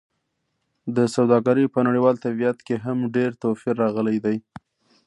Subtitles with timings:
[0.95, 4.37] د سوداګرۍ په نړیوال طبیعت کې هم ډېر توپیر راغلی دی.